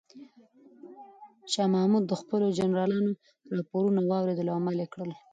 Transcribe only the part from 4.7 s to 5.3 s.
یې وکړ.